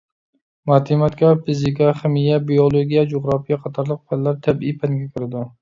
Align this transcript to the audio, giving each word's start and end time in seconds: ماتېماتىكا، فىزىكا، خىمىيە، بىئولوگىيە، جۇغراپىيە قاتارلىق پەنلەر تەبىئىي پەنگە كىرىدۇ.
ماتېماتىكا، 0.71 1.29
فىزىكا، 1.49 1.91
خىمىيە، 1.99 2.39
بىئولوگىيە، 2.49 3.05
جۇغراپىيە 3.15 3.61
قاتارلىق 3.67 4.03
پەنلەر 4.11 4.43
تەبىئىي 4.49 4.79
پەنگە 4.83 5.09
كىرىدۇ. 5.17 5.49